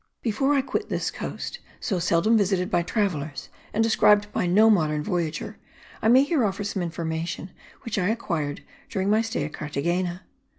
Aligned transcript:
Before 0.23 0.55
I 0.55 0.61
quit 0.61 0.89
this 0.89 1.11
coast, 1.11 1.59
so 1.79 1.99
seldom 1.99 2.35
visited 2.35 2.71
by 2.71 2.81
travellers 2.81 3.49
and 3.71 3.83
described 3.83 4.31
by 4.31 4.47
no 4.47 4.71
modern 4.71 5.03
voyager, 5.03 5.59
I 6.01 6.07
may 6.07 6.23
here 6.23 6.43
offer 6.43 6.63
some 6.63 6.81
information 6.81 7.51
which 7.83 7.99
I 7.99 8.09
acquired 8.09 8.63
during 8.89 9.11
my 9.11 9.21
stay 9.21 9.43
at 9.45 9.53
Carthagena. 9.53 10.23